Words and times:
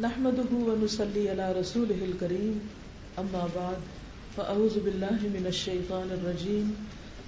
نحمده 0.00 0.54
ونصلي 0.54 1.28
على 1.28 1.52
رسوله 1.52 2.04
الكريم. 2.04 2.58
أما 3.18 3.46
بعد، 3.54 3.80
فأعوذ 4.36 4.80
بالله 4.80 5.38
من 5.38 5.46
الشيطان 5.46 6.12
الرجيم. 6.12 6.74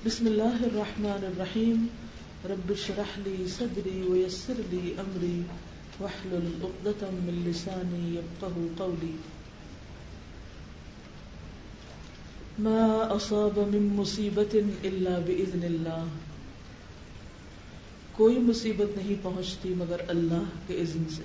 بسم 0.07 0.27
الله 0.27 0.67
الرحمن 0.67 1.25
الرحيم. 1.25 1.87
رب 2.45 2.71
اشرح 2.71 3.19
لي 3.27 3.47
صدري 3.49 4.03
ويسر 4.09 4.61
لي 4.71 4.95
أمري. 4.99 5.43
واحلل 6.01 6.49
عقدة 6.63 7.07
من 7.13 7.51
لساني 7.51 8.17
يفقه 8.17 8.67
قولي. 8.77 9.17
ما 12.59 13.09
أصاب 13.17 13.59
من 13.59 13.87
مصيبة 13.87 14.57
إلا 14.85 15.19
بإذن 15.27 15.65
الله. 15.65 16.07
کوئی 18.13 18.39
مصیبت 18.39 18.99
نہیں 18.99 19.15
پہنچتی 19.23 19.75
مگر 19.77 20.01
اللہ 20.09 20.43
کے 20.67 20.75
اذن 20.75 21.05
سے۔ 21.17 21.23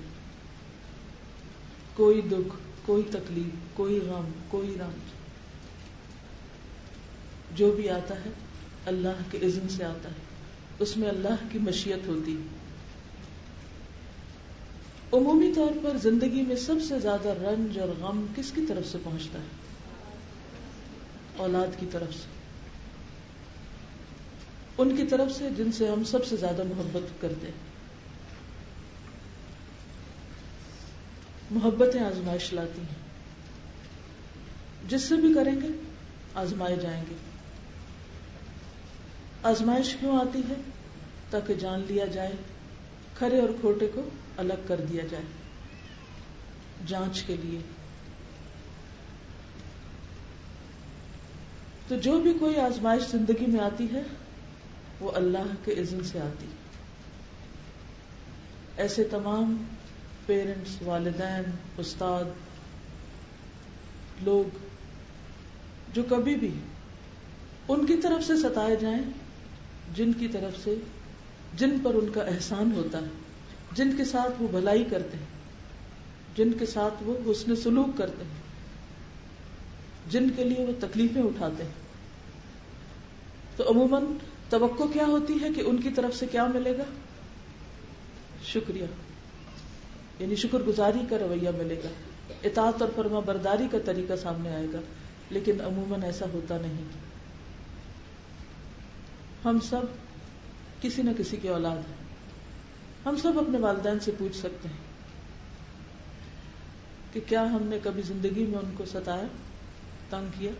کوئی 2.00 2.20
دکھ، 2.20 2.56
کوئی 2.86 3.02
تکلیف، 3.10 3.76
کوئی 3.76 4.00
غم، 4.00 4.28
کوئی 4.48 4.76
رنج 4.80 5.12
جو 7.58 7.72
بھی 7.72 7.90
آتا 7.90 8.14
ہے، 8.14 8.30
اللہ 8.86 9.08
کے 9.30 9.38
عزم 9.38 9.68
سے 9.68 9.84
آتا 9.84 10.08
ہے۔ 10.08 10.14
اس 10.78 10.96
میں 10.96 11.08
اللہ 11.08 11.34
کی 11.52 11.58
مشیت 11.58 12.08
ہوتی 12.08 12.36
عمومی 15.12 15.52
طور 15.56 15.70
پر 15.82 15.96
زندگی 16.02 16.42
میں 16.42 16.56
سب 16.56 16.74
سے 16.88 16.98
زیادہ 16.98 17.28
رنج 17.28 17.78
اور 17.78 17.88
غم 17.88 18.26
کس 18.36 18.52
کی 18.54 18.60
طرف 18.68 18.88
سے 18.92 18.98
پہنچتا 19.04 19.38
ہے؟ 19.38 19.46
اولاد 21.36 21.80
کی 21.80 21.86
طرف 21.92 22.14
سے۔ 22.14 22.26
ان 24.78 24.96
کی 24.96 25.06
طرف 25.06 25.38
سے 25.38 25.48
جن 25.56 25.72
سے 25.72 25.88
ہم 25.88 26.04
سب 26.04 26.26
سے 26.26 26.36
زیادہ 26.36 26.62
محبت 26.62 27.22
کرتے 27.22 27.46
ہیں۔ 27.46 27.69
محبتیں 31.50 32.00
آزمائش 32.00 32.52
لاتی 32.52 32.80
ہیں۔ 32.80 33.10
جس 34.88 35.02
سے 35.02 35.16
بھی 35.16 35.34
کریں 35.34 35.60
گے، 35.62 35.68
آزمائے 36.34 36.76
جائیں 36.76 37.04
گے۔ 37.10 37.14
آزمائش 39.42 39.96
کیوں 40.00 40.16
آتی 40.16 40.40
ہے؟ 40.48 40.54
تاکہ 41.30 41.54
جان 41.54 41.82
لیا 41.88 42.06
جائے 42.06 42.32
کھڑے 43.18 43.40
اور 43.40 43.48
کھوٹے 43.60 43.86
کو 43.94 44.08
الگ 44.36 44.52
کر 44.66 44.80
دیا 44.80 45.04
جائے۔ 45.10 45.24
جانچ 46.86 47.22
کے 47.22 47.36
لیے۔ 47.36 47.60
تو 51.88 51.96
جو 51.96 52.20
بھی 52.20 52.32
کوئی 52.40 52.56
آزمائش 52.56 53.02
زندگی 53.10 53.46
میں 53.46 53.60
آتی 53.60 53.86
ہے، 53.92 54.02
وہ 55.00 55.12
اللہ 55.14 55.64
کے 55.64 55.72
عزم 55.72 56.02
سے 56.02 56.20
آتی۔ 56.20 56.46
ایسے 58.76 59.04
تمام 59.04 59.64
پیرنٹس 60.30 60.82
والدین 60.82 61.50
استاد 61.78 62.24
لوگ 64.22 64.56
جو 65.94 66.02
کبھی 66.08 66.34
بھی 66.34 66.50
ان 67.68 67.86
کی 67.86 67.96
طرف 67.96 68.26
سے 68.26 68.36
ستائے 68.36 68.76
جائیں، 68.76 69.02
جن 69.94 70.12
کی 70.12 70.28
طرف 70.28 70.64
سے، 70.64 70.74
جن 71.54 71.70
پر 71.82 71.94
ان 71.94 72.10
کا 72.10 72.22
احسان 72.22 72.72
ہوتا 72.74 72.98
ہے، 72.98 73.06
جن 73.72 73.96
کے 73.96 74.04
ساتھ 74.04 74.42
وہ 74.42 74.48
بھلائی 74.48 74.84
کرتے 74.84 75.16
ہیں، 75.16 75.26
جن 76.36 76.52
کے 76.52 76.66
ساتھ 76.66 76.94
وہ 77.00 77.30
حسن 77.30 77.56
سلوک 77.56 77.98
کرتے 77.98 78.24
ہیں، 78.24 78.40
جن 80.10 80.30
کے 80.36 80.44
لیے 80.44 80.66
وہ 80.66 80.72
تکلیفیں 80.80 81.22
اٹھاتے 81.22 81.64
ہیں۔ 81.64 81.72
تو 83.56 83.70
عموماً 83.70 84.04
توقع 84.48 84.84
کیا 84.92 85.06
ہوتی 85.06 85.34
ہے 85.42 85.48
کہ 85.56 85.60
ان 85.60 85.80
کی 85.80 85.90
طرف 85.90 86.16
سے 86.16 86.26
کیا 86.26 86.46
ملے 86.46 86.78
گا؟ 86.78 86.84
شکریہ۔ 88.44 88.84
یعنی 90.20 90.36
شکر 90.36 90.58
گزاری 90.58 90.98
کا 91.10 91.18
رویہ 91.18 91.50
ملے 91.58 91.80
گا۔ 91.84 91.88
اطاعت 92.44 92.82
اور 92.82 92.90
فرما 92.96 93.20
برداری 93.20 93.68
کا 93.70 93.78
طریقہ 93.84 94.16
سامنے 94.16 94.54
آئے 94.54 94.66
گا، 94.72 94.80
لیکن 95.30 95.60
عموماً 95.60 96.02
ایسا 96.02 96.26
ہوتا 96.32 96.56
نہیں۔ 96.56 96.84
ہم 99.44 99.58
سب 99.60 99.80
کسی 100.82 101.02
نہ 101.02 101.10
کسی 101.18 101.36
کی 101.36 101.48
اولاد 101.48 101.76
ہیں۔ 101.76 101.96
ہم 103.06 103.16
سب 103.16 103.38
اپنے 103.38 103.58
والدین 103.58 104.00
سے 104.00 104.10
پوچھ 104.18 104.36
سکتے 104.36 104.68
ہیں 104.68 104.90
کہ 107.12 107.20
کیا 107.26 107.42
ہم 107.42 107.62
نے 107.62 107.78
کبھی 107.82 108.02
زندگی 108.02 108.46
میں 108.46 108.58
ان 108.58 108.70
کو 108.76 108.84
ستایا، 108.84 109.26
تنگ 110.10 110.28
کیا؟ 110.38 110.50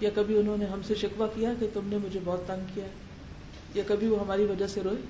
یا 0.00 0.10
کبھی 0.14 0.38
انہوں 0.38 0.56
نے 0.56 0.64
ہم 0.64 0.80
سے 0.82 0.94
شکوا 0.94 1.26
کیا 1.26 1.52
کہ 1.60 1.66
تم 1.72 1.80
نے 1.84 1.96
مجھے 1.96 2.20
بہت 2.24 2.40
تنگ 2.46 2.64
کیا؟ 2.74 2.84
یا 3.74 3.82
کبھی 3.86 4.06
وہ 4.06 4.20
ہماری 4.20 4.44
وجہ 4.44 4.66
سے 4.66 4.80
روئے؟ 4.82 5.02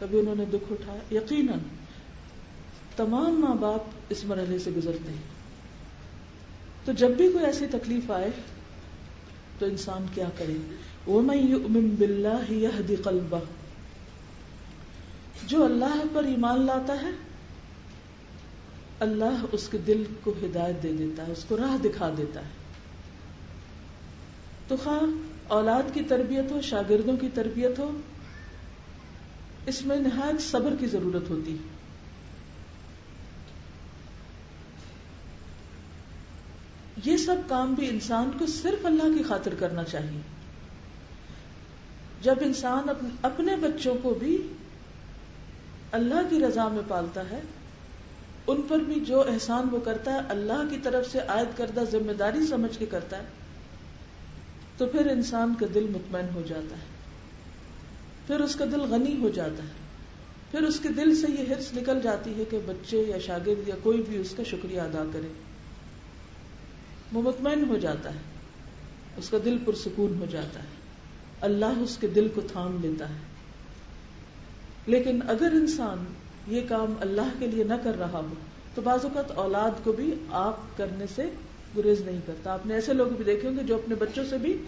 کبھی 0.00 0.18
انہوں 0.20 0.34
نے 0.34 0.44
دکھ 0.44 0.72
اٹھایا؟ 0.72 1.14
یقیناً 1.14 1.58
تمام 2.96 3.40
ماں 3.40 3.54
باپ 3.54 3.80
اس 4.08 4.24
مرحلے 4.24 4.58
سے 4.58 4.70
گزرتے 4.70 5.10
ہیں۔ 5.10 5.42
تو 6.84 6.92
جب 6.92 7.10
بھی 7.10 7.32
کوئی 7.32 7.44
ایسی 7.44 7.66
تکلیف 7.70 8.10
آئے 8.10 8.30
تو 9.58 9.66
انسان 9.66 10.06
کیا 10.14 10.28
کرے؟ 10.38 10.52
جو 15.46 15.64
اللہ 15.64 16.02
پر 16.12 16.24
ایمان 16.24 16.66
لاتا 16.66 17.02
ہے، 17.02 17.10
اللہ 19.00 19.44
اس 19.52 19.68
کے 19.68 19.78
دل 19.78 20.04
کو 20.22 20.34
ہدایت 20.42 20.82
دے 20.82 20.92
دیتا 20.92 21.26
ہے، 21.26 21.32
اس 21.32 21.44
کو 21.44 21.56
راہ 21.56 21.76
دکھا 21.82 22.14
دیتا 22.16 22.40
ہے۔ 22.40 22.50
تو 24.68 24.76
خواہ 24.76 24.98
اولاد 25.48 25.94
کی 25.94 26.00
تربیت 26.08 26.52
ہو، 26.52 26.60
شاگردوں 26.60 27.16
کی 27.16 27.28
تربیت 27.34 27.78
ہو، 27.78 28.00
اس 29.66 29.86
میں 29.86 29.96
نہایت 29.96 30.42
صبر 30.42 30.74
کی 30.80 30.86
ضرورت 30.86 31.30
ہوتی۔ 31.30 31.52
ہے 31.52 31.81
یہ 37.04 37.16
سب 37.16 37.36
کام 37.48 37.74
بھی 37.74 37.88
انسان 37.88 38.30
کو 38.38 38.46
صرف 38.46 38.86
اللہ 38.86 39.02
کی 39.02 39.22
خاطر 39.22 39.54
کرنا 39.54 39.84
چاہیے۔ 39.84 40.20
جب 42.22 42.34
انسان 42.40 43.06
اپنے 43.22 43.56
بچوں 43.56 43.94
کو 44.02 44.14
بھی 44.14 44.52
اللہ 45.92 46.20
کی 46.30 46.40
رضا 46.40 46.68
میں 46.68 46.82
پالتا 46.88 47.30
ہے، 47.30 47.40
ان 48.46 48.60
پر 48.68 48.78
بھی 48.78 49.00
جو 49.00 49.20
احسان 49.20 49.68
وہ 49.70 49.80
کرتا 49.80 50.12
ہے، 50.12 50.18
اللہ 50.28 50.62
کی 50.70 50.76
طرف 50.82 51.12
سے 51.12 51.18
عائد 51.18 51.58
کردہ 51.58 51.80
ذمہ 51.90 52.12
داری 52.12 52.46
سمجھ 52.46 52.78
کے 52.78 52.86
کرتا 52.86 53.18
ہے، 53.18 53.24
تو 54.76 54.86
پھر 54.86 55.06
انسان 55.06 55.54
کا 55.60 55.66
دل 55.74 55.86
مطمئن 55.90 56.26
ہو 56.34 56.42
جاتا 56.48 56.76
ہے۔ 56.76 56.92
پھر 58.26 58.40
اس 58.40 58.54
کا 58.54 58.64
دل 58.64 58.80
غنی 58.80 59.20
ہو 59.20 59.28
جاتا 59.28 59.62
ہے۔ 59.62 59.82
پھر 60.50 60.62
اس 60.62 60.80
کے 60.80 60.88
دل 60.88 61.14
سے 61.14 61.26
یہ 61.38 61.54
حرص 61.54 61.74
نکل 61.76 62.00
جاتی 62.02 62.34
ہے 62.38 62.44
کہ 62.44 62.58
بچے 62.66 63.04
یا 63.08 63.18
شاگرد 63.18 63.68
یا 63.68 63.74
کوئی 63.82 64.02
بھی 64.08 64.16
اس 64.16 64.34
کا 64.36 64.42
شکریہ 64.42 64.80
ادا 64.80 65.04
کرے۔ 65.12 65.51
وہ 67.12 67.22
مطمئن 67.22 67.64
ہو 67.68 67.78
جاتا 67.78 68.14
ہے، 68.14 68.18
اس 69.16 69.30
کا 69.30 69.38
دل 69.44 69.58
پرسکون 69.64 70.18
ہو 70.20 70.26
جاتا 70.30 70.60
ہے۔ 70.60 70.68
اللہ 71.40 71.78
اس 71.80 71.98
کے 72.00 72.06
دل 72.06 72.28
کو 72.34 72.40
تھام 72.40 72.78
لیتا 72.82 73.08
ہے۔ 73.08 73.14
لیکن 74.86 75.20
اگر 75.28 75.48
انسان 75.52 76.04
یہ 76.46 76.60
کام 76.68 76.94
اللہ 77.00 77.28
کے 77.38 77.46
لیے 77.46 77.64
نہ 77.64 77.74
کر 77.84 77.98
رہا 77.98 78.18
ہو، 78.18 78.34
تو 78.74 78.82
بعض 78.82 78.98
اوقات 79.02 79.30
اولاد 79.30 79.84
کو 79.84 79.92
بھی 79.92 80.14
آپ 80.30 80.56
کرنے 80.76 81.04
سے 81.14 81.30
گریز 81.76 82.00
نہیں 82.00 82.20
کرتا۔ 82.26 82.52
آپ 82.52 82.66
نے 82.66 82.74
ایسے 82.74 82.92
لوگ 82.92 83.06
بھی 83.06 83.24
دیکھے 83.24 83.48
ہوں 83.48 83.56
گے 83.56 83.62
جو 83.62 83.74
اپنے 83.74 83.94
بچوں 83.94 84.24
سے 84.30 84.38
بھی 84.38 84.62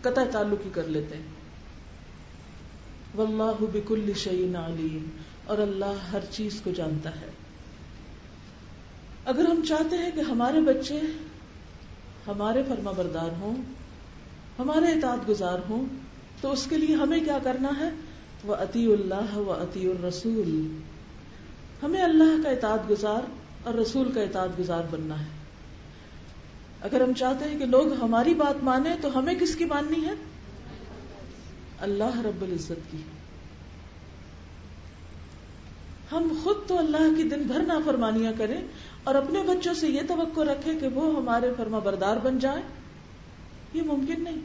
قطع 0.00 0.24
تعلق 0.32 0.66
ہی 0.66 0.70
کر 0.72 0.84
لیتے 0.84 1.16
ہیں۔ 1.16 1.22
واللہ 3.14 3.64
بکل 3.72 4.12
شعین 4.16 4.56
علیم، 4.56 5.08
اور 5.44 5.58
اللہ 5.58 6.08
ہر 6.12 6.20
چیز 6.30 6.60
کو 6.64 6.70
جانتا 6.70 7.20
ہے۔ 7.20 7.30
اگر 9.24 9.44
ہم 9.44 9.60
چاہتے 9.68 9.96
ہیں 9.96 10.10
کہ 10.14 10.20
ہمارے 10.20 10.60
بچے 10.60 11.00
ہمارے 12.26 12.62
فرما 12.68 12.90
بردار 12.90 13.28
ہوں، 13.40 13.56
ہمارے 14.58 14.86
اطاعت 14.86 15.28
گزار 15.28 15.58
ہوں، 15.68 15.84
تو 16.40 16.52
اس 16.52 16.66
کے 16.70 16.76
لیے 16.76 16.96
ہمیں 16.96 17.20
کیا 17.20 17.38
کرنا 17.42 17.68
ہے؟ 17.78 17.90
وہ 18.44 18.54
عطی 18.54 18.92
اللہ 18.92 19.36
و 19.36 19.52
عطی 19.52 19.90
الرسول۔ 19.90 20.80
ہمیں 21.82 22.02
اللہ 22.02 22.42
کا 22.42 22.48
اطاعت 22.48 22.90
گزار 22.90 23.20
اور 23.64 23.74
رسول 23.74 24.12
کا 24.12 24.22
اطاعت 24.22 24.58
گزار 24.58 24.82
بننا 24.90 25.20
ہے۔ 25.20 25.26
اگر 26.80 27.00
ہم 27.00 27.12
چاہتے 27.12 27.44
ہیں 27.44 27.58
کہ 27.58 27.66
لوگ 27.66 27.92
ہماری 28.02 28.34
بات 28.34 28.64
مانے 28.64 28.90
تو 29.00 29.18
ہمیں 29.18 29.34
کس 29.34 29.56
کی 29.56 29.64
ماننی 29.64 30.04
ہے؟ 30.04 30.12
اللہ 31.80 32.20
رب 32.24 32.42
العزت 32.42 32.90
کی۔ 32.90 32.98
ہم 36.12 36.40
خود 36.44 36.56
تو 36.66 36.78
اللہ 36.78 37.16
کی 37.16 37.22
دن 37.22 37.42
بھر 37.42 37.62
نافرمانیاں 37.66 38.32
کریں 38.38 38.60
اور 39.04 39.14
اپنے 39.14 39.42
بچوں 39.42 39.74
سے 39.74 39.88
یہ 39.88 40.00
توقع 40.08 40.40
رکھے 40.40 40.74
کہ 40.74 40.88
وہ 40.88 41.16
ہمارے 41.16 41.50
فرما 41.56 41.78
بردار 41.78 42.16
بن 42.16 42.38
جائیں، 42.38 42.62
یہ 43.72 43.82
ممکن 43.82 44.24
نہیں۔ 44.24 44.38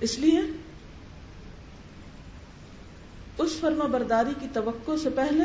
اس 0.00 0.18
لیے 0.18 0.40
اس 3.38 3.52
فرما 3.60 3.86
برداری 3.86 4.30
کی 4.40 4.46
توقع 4.52 4.92
سے 5.02 5.10
پہلے 5.10 5.44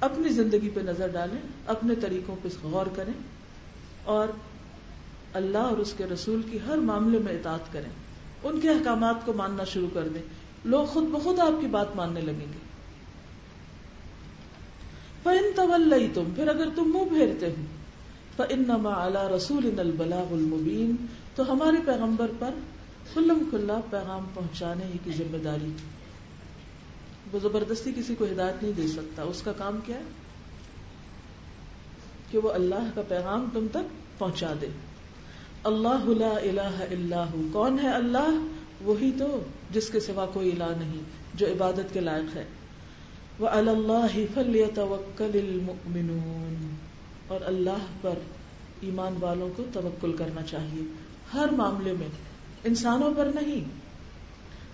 اپنی 0.00 0.28
زندگی 0.28 0.70
پہ 0.70 0.80
نظر 0.80 1.08
ڈالیں، 1.08 1.48
اپنے 1.66 1.94
طریقوں 1.94 2.36
پہ 2.42 2.48
غور 2.62 2.86
کریں 2.86 3.12
اور 4.04 4.28
اللہ 5.32 5.58
اور 5.58 5.76
اس 5.76 5.94
کے 5.96 6.06
رسول 6.06 6.42
کی 6.50 6.58
ہر 6.66 6.76
معاملے 6.76 7.18
میں 7.18 7.32
اطاعت 7.32 7.72
کریں۔ 7.72 7.90
ان 8.42 8.60
کے 8.60 8.70
احکامات 8.70 9.14
کو 9.24 9.32
ماننا 9.32 9.64
شروع 9.64 9.88
کر 9.94 10.08
دیں۔ 10.08 10.22
لوگ 10.64 10.84
خود 10.84 11.04
بخود 11.04 11.38
آپ 11.38 11.60
کی 11.60 11.66
بات 11.66 11.96
ماننے 11.96 12.20
لگیں 12.20 12.52
گے۔ 12.52 12.71
فَإِن 15.22 15.44
تَوَلَّيْتُمْ، 15.56 16.34
پھر 16.34 16.48
اگر 16.48 16.68
تم 16.74 16.84
منہ 16.84 17.08
پھیرتے 17.08 17.46
ہو، 17.46 17.54
فَإِنَّمَا 18.36 19.06
عَلَى 19.06 19.34
رَسُولِنَا 19.36 19.80
الْبَلَاغُ 19.80 20.32
الْمُبِينَ۔ 20.32 20.94
تو 21.34 21.52
ہمارے 21.52 21.76
پیغمبر 21.86 22.30
پر 22.38 22.50
کھلم 23.12 23.42
کھلا 23.50 23.80
پیغام 23.90 24.24
پہنچانے 24.34 24.84
ہی 24.84 24.98
کی 25.04 25.10
ذمہ 25.12 25.36
داری۔ 25.36 25.72
وہ 27.32 27.38
زبردستی 27.42 27.92
کسی 27.96 28.14
کو 28.14 28.24
ہدایت 28.24 28.62
نہیں 28.62 28.72
دے 28.76 28.88
سکتا۔ 28.88 29.22
اس 29.22 29.42
کا 29.42 29.52
کام 29.52 29.78
کیا 29.86 29.96
ہے؟ 29.96 30.02
کہ 32.30 32.38
وہ 32.38 32.52
اللہ 32.52 32.90
کا 32.94 33.02
پیغام 33.08 33.48
تم 33.52 33.66
تک 33.72 34.18
پہنچا 34.18 34.52
دے۔ 34.60 34.66
اللہ 35.64 36.04
لا 36.18 36.38
الہ 36.42 36.84
الا 36.90 37.24
ہو۔ 37.24 37.42
کون 37.52 37.78
ہے 37.82 37.88
اللہ؟ 37.88 38.44
وہی 38.80 39.10
تو 39.18 39.40
جس 39.70 39.88
کے 39.88 40.00
سوا 40.00 40.26
کوئی 40.26 40.52
الہ 40.52 40.76
نہیں، 40.78 41.00
جو 41.34 41.46
عبادت 41.46 41.92
کے 41.92 42.00
لائق 42.00 42.36
ہے۔ 42.36 42.44
اللہ 43.46 44.16
فلیتوکل 44.34 45.30
المؤمنون۔ 45.34 46.76
اور 47.28 47.40
اللہ 47.44 47.84
پر 48.00 48.14
ایمان 48.80 49.14
والوں 49.20 49.48
کو 49.56 49.64
توکل 49.72 50.12
کرنا 50.12 50.42
چاہیے۔ 50.42 50.82
ہر 51.34 51.48
معاملے 51.52 51.92
میں 51.92 52.08
انسانوں 52.64 53.14
پر 53.16 53.30
نہیں۔ 53.34 53.64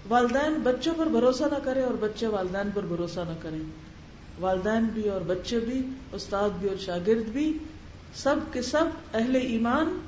والدین 0.09 0.55
بچوں 0.63 0.95
پر 0.97 1.07
بھروسہ 1.07 1.45
نہ 1.45 1.59
کرے 1.65 1.83
اور 1.83 1.95
بچے 2.01 2.27
والدین 2.27 2.71
پر 2.75 2.87
بھروسہ 2.87 3.21
نہ 3.21 3.43
کریں۔ 3.43 3.59
والدین 4.41 4.85
بھی 4.85 5.09
اور 5.09 5.21
بچے 5.21 5.59
بھی، 5.59 5.83
استاد 6.13 6.51
بھی 6.61 6.69
اور 6.69 6.77
شاگرد 6.77 7.29
بھی، 7.29 7.59
سب 8.15 8.37
کے 8.53 8.63
سب 8.63 8.85
اہل 9.15 9.37
ایمان 9.37 9.99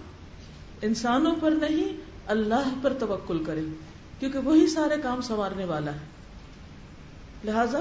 انسانوں 0.83 1.35
پر 1.41 1.51
نہیں، 1.51 2.01
اللہ 2.27 2.75
پر 2.83 2.93
توکل 2.93 3.45
کرے 3.45 3.61
کیونکہ 4.19 4.39
وہی 4.39 4.67
سارے 4.67 4.95
کام 5.03 5.21
سنوارنے 5.21 5.65
والا 5.65 5.93
ہے۔ 5.93 5.99
لہذا 7.45 7.79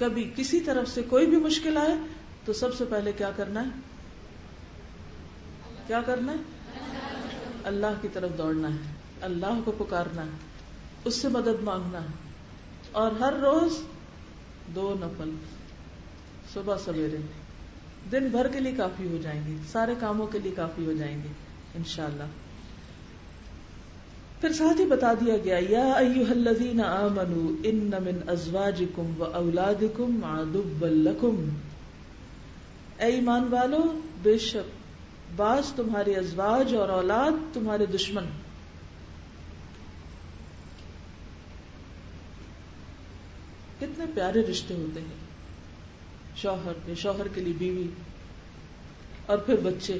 کبھی 0.00 0.30
کسی 0.36 0.60
طرف 0.60 0.88
سے 0.88 1.02
کوئی 1.02 1.26
بھی 1.26 1.36
مشکل 1.36 1.76
آئے 1.76 1.94
تو 2.44 2.52
سب 2.52 2.74
سے 2.74 2.84
پہلے 2.84 3.12
کیا 3.12 3.30
کرنا 3.36 3.62
ہے؟ 3.62 3.80
کیا 5.86 6.02
کرنا 6.02 6.32
ہے؟ 6.32 6.36
اللہ 7.64 7.86
کی 8.02 8.08
طرف 8.12 8.38
دوڑنا 8.38 8.68
ہے، 8.68 8.92
اللہ 9.20 9.60
کو 9.64 9.72
پکارنا 9.72 10.22
ہے، 10.22 10.36
اس 11.04 11.14
سے 11.14 11.28
مدد 11.28 11.62
مانگنا 11.62 12.02
ہے۔ 12.02 12.08
اور 12.92 13.12
ہر 13.12 13.32
روز 13.32 13.78
دو 14.74 14.94
نفل، 15.00 15.30
صبح 16.54 16.76
سویرے، 16.76 17.16
دن 18.12 18.28
بھر 18.28 18.48
کے 18.48 18.60
لیے 18.60 18.72
کافی 18.72 19.06
ہو 19.06 19.16
جائیں 19.22 19.46
گے، 19.46 19.56
سارے 19.72 19.94
کاموں 20.00 20.26
کے 20.26 20.38
لیے 20.38 20.52
کافی 20.52 20.86
ہو 20.86 20.92
جائیں 20.92 21.22
گے، 21.22 21.28
انشاءاللہ۔ 21.74 22.49
پھر 24.40 24.52
ساتھ 24.52 24.80
ہی 24.80 24.86
بتا 24.86 25.12
دیا 25.14 25.36
گیا، 25.44 25.58
یا 25.68 25.92
ایوہ 25.92 26.30
الذین 26.30 26.80
آمنوا 26.80 27.60
ان 27.64 27.90
من 28.04 28.28
ازواجکم 28.28 29.14
و 29.18 29.24
اولادکم 29.24 30.24
عدو 30.24 30.62
لکم۔ 30.86 31.48
اے 32.98 33.06
ایمان 33.06 33.48
والو، 33.50 34.00
بے 34.22 34.38
شک 34.38 34.78
بعض 35.36 35.72
تمہارے 35.72 36.14
ازواج 36.14 36.74
اور 36.74 36.88
اولاد 36.88 37.54
تمہارے 37.54 37.86
دشمن۔ 37.86 38.24
کتنے 43.80 44.04
پیارے 44.14 44.42
رشتے 44.42 44.74
ہوتے 44.74 45.00
ہیں، 45.00 45.18
شوہر 46.36 46.72
کے 46.86 46.94
شوہر 46.94 47.28
کے 47.34 47.40
لیے 47.40 47.54
بیوی 47.58 47.86
اور 49.26 49.38
پھر 49.38 49.56
بچے۔ 49.62 49.98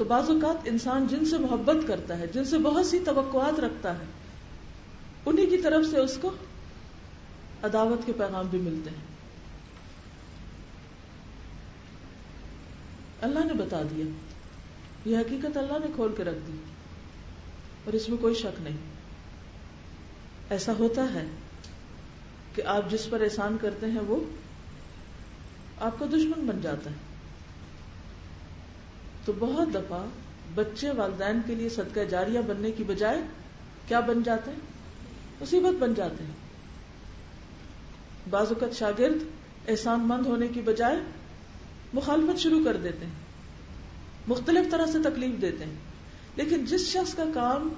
تو 0.00 0.04
بعض 0.04 0.30
اوقات 0.30 0.56
انسان 0.64 1.06
جن 1.06 1.24
سے 1.24 1.38
محبت 1.38 1.76
کرتا 1.88 2.18
ہے، 2.18 2.26
جن 2.26 2.44
سے 2.44 2.58
بہت 2.58 2.86
سی 2.86 2.98
توقعات 2.98 3.60
رکھتا 3.60 3.98
ہے، 3.98 4.04
انہی 5.26 5.46
کی 5.46 5.58
طرف 5.58 5.86
سے 5.90 5.98
اس 5.98 6.18
کو 6.20 6.30
عداوت 7.62 8.06
کے 8.06 8.12
پیغام 8.12 8.46
بھی 8.46 8.58
ملتے 8.58 8.90
ہیں۔ 8.90 9.04
اللہ 13.20 13.38
نے 13.38 13.52
بتا 13.52 13.82
دیا۔ 13.82 14.04
یہ 15.04 15.18
حقیقت 15.18 15.56
اللہ 15.56 15.72
نے 15.72 15.86
کھول 15.94 16.14
کے 16.16 16.24
رکھ 16.24 16.38
دی۔ 16.48 16.56
اور 17.84 17.92
اس 17.92 18.08
میں 18.08 18.16
کوئی 18.16 18.34
شک 18.34 18.60
نہیں۔ 18.60 18.76
ایسا 20.50 20.72
ہوتا 20.78 21.14
ہے 21.14 21.26
کہ 22.54 22.62
آپ 22.62 22.90
جس 22.90 23.10
پر 23.10 23.20
احسان 23.20 23.56
کرتے 23.60 23.86
ہیں، 23.86 24.00
وہ 24.06 24.20
آپ 25.80 25.98
کا 25.98 26.06
دشمن 26.06 26.46
بن 26.46 26.60
جاتا 26.62 26.90
ہے۔ 26.90 27.09
تو 29.24 29.32
بہت 29.38 29.68
دفعہ 29.74 30.06
بچے 30.54 30.90
والدین 30.90 31.40
کے 31.46 31.54
لیے 31.54 31.68
صدقہ 31.68 32.00
جاریہ 32.00 32.40
بننے 32.46 32.70
کی 32.70 32.84
بجائے 32.84 33.20
کیا 33.88 34.00
بن 34.00 34.22
جاتے 34.22 34.50
ہیں؟ 34.50 34.58
مصیبت 35.40 35.82
بن 35.82 35.94
جاتے 35.94 36.24
ہیں۔ 36.24 36.32
بعض 38.30 38.46
اوقات 38.48 38.76
شاگرد 38.76 39.24
احسان 39.68 40.00
مند 40.00 40.26
ہونے 40.26 40.48
کی 40.48 40.60
بجائے 40.60 40.96
مخالفت 41.92 42.40
شروع 42.40 42.64
کر 42.64 42.76
دیتے 42.76 43.06
ہیں۔ 43.06 43.12
مختلف 44.28 44.70
طرح 44.70 44.86
سے 44.86 44.98
تکلیف 45.04 45.42
دیتے 45.42 45.64
ہیں۔ 45.64 45.74
لیکن 46.36 46.64
جس 46.64 46.80
شخص 46.80 47.14
کا 47.14 47.24
کام 47.34 47.68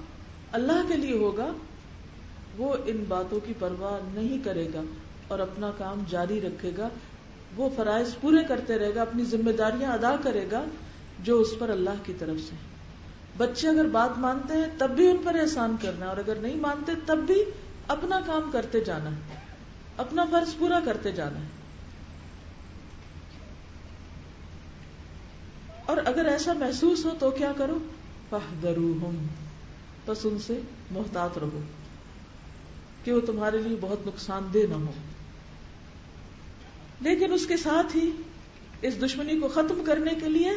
اللہ 0.51 0.81
کے 0.87 0.97
لیے 0.97 1.17
ہوگا، 1.17 1.53
وہ 2.57 2.75
ان 2.85 3.03
باتوں 3.07 3.39
کی 3.45 3.53
پرواہ 3.59 4.09
نہیں 4.13 4.45
کرے 4.45 4.67
گا 4.73 4.81
اور 5.27 5.39
اپنا 5.39 5.71
کام 5.77 6.03
جاری 6.09 6.41
رکھے 6.41 6.71
گا۔ 6.77 6.89
وہ 7.55 7.69
فرائض 7.75 8.09
پورے 8.21 8.43
کرتے 8.47 8.77
رہے 8.77 8.95
گا، 8.95 9.01
اپنی 9.01 9.23
ذمہ 9.25 9.51
داریاں 9.51 9.91
ادا 9.93 10.15
کرے 10.23 10.47
گا۔ 10.51 10.65
جو 11.23 11.39
اس 11.39 11.47
پر 11.59 11.69
اللہ 11.69 11.89
کی 12.05 12.13
طرف 12.19 12.49
سے 12.49 12.55
بچے 13.37 13.67
اگر 13.67 13.87
بات 13.87 14.19
مانتے 14.19 14.53
ہیں، 14.53 14.65
تب 14.77 14.89
بھی 14.89 15.07
ان 15.07 15.17
پر 15.23 15.35
احسان 15.35 15.75
کرنا 15.81 16.05
ہے۔ 16.05 16.09
اور 16.09 16.17
اگر 16.17 16.35
نہیں 16.35 16.55
مانتے، 16.55 16.91
تب 17.05 17.17
بھی 17.17 17.43
اپنا 17.87 18.19
کام 18.25 18.49
کرتے 18.53 18.79
جانا 18.79 19.11
ہے۔ 19.11 19.35
اپنا 19.97 20.25
فرض 20.31 20.55
پورا 20.57 20.79
کرتے 20.85 21.11
جانا 21.11 21.39
ہے۔ 21.39 21.47
اور 25.85 25.97
اگر 26.05 26.25
ایسا 26.25 26.53
محسوس 26.53 27.05
ہو 27.05 27.11
تو 27.19 27.31
کیا 27.31 27.53
کرو؟ 27.57 27.79
پہ 28.29 28.95
بس 30.05 30.17
ان 30.23 30.39
سے 30.39 30.59
محتاط 30.91 31.37
رہو۔ 31.37 31.61
کہ 33.03 33.13
وہ 33.13 33.21
تمہارے 33.21 33.57
لیے 33.57 33.77
بہت 33.81 34.07
نقصان 34.07 34.47
دہ 34.53 34.57
نہ 34.69 34.73
ہو۔ 34.73 34.91
لیکن 37.01 37.33
اس 37.33 37.45
کے 37.47 37.57
ساتھ 37.57 37.97
ہی 37.97 38.11
اس 38.81 39.05
دشمنی 39.05 39.39
کو 39.39 39.47
ختم 39.47 39.83
کرنے 39.85 40.11
کے 40.15 40.29
لیے 40.29 40.49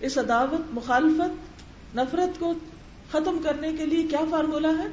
اس 0.00 0.18
عداوت، 0.18 0.74
مخالفت، 0.74 1.96
نفرت 1.96 2.40
کو 2.40 2.54
ختم 3.10 3.38
کرنے 3.44 3.72
کے 3.72 3.86
لیے 3.86 4.02
کیا 4.02 4.20
فارمولا 4.30 4.68
ہے؟ 4.68 4.86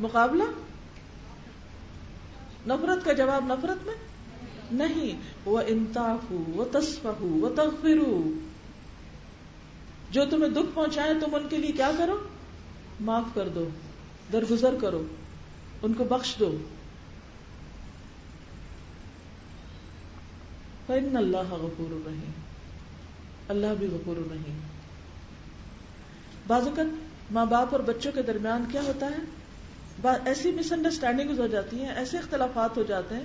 مقابلہ؟ 0.00 0.42
نفرت 2.66 3.04
کا 3.04 3.12
جواب 3.12 3.44
نفرت 3.46 3.86
میں؟ 3.86 3.94
نہیں. 4.72 5.20
وہ 5.44 5.60
انتاف 5.66 6.32
وہ 6.32 6.64
تصف 6.72 7.06
وہ 7.20 7.48
تغفر 7.48 7.98
جو 10.10 10.24
تمہیں 10.30 10.50
دکھ 10.50 10.74
پہنچائے، 10.74 11.14
تم 11.20 11.34
ان 11.34 11.48
کے 11.48 11.56
لیے 11.56 11.72
کیا 11.72 11.90
کرو؟ 11.98 12.18
معاف 13.00 13.24
کر 13.34 13.48
دو، 13.48 13.68
درگزر 14.32 14.74
کرو، 14.80 15.02
ان 15.82 15.92
کو 15.92 16.04
بخش 16.04 16.36
دو. 16.38 16.56
فن 20.86 21.16
اللہ 21.16 21.50
غفور 21.50 21.92
الرحیم 21.92 22.49
اللہ 23.50 23.66
بھی 23.78 23.86
غفور 23.86 24.16
الرحیم۔ 24.16 24.58
بعض 26.46 26.66
اوقات 26.66 26.86
ماں 27.32 27.46
باپ 27.46 27.68
اور 27.72 27.80
بچوں 27.80 28.12
کے 28.12 28.22
درمیان 28.22 28.64
کیا 28.72 28.82
ہوتا 28.82 29.06
ہے؟ 29.06 29.16
ایسی 30.24 30.50
مس 30.50 30.72
انڈرسٹینڈنگ 30.72 31.38
ہو 31.38 31.46
جاتی 31.46 31.78
ہیں، 31.78 31.88
ایسے 31.88 32.18
اختلافات 32.18 32.76
ہو 32.76 32.82
جاتے 32.82 33.14
ہیں 33.14 33.24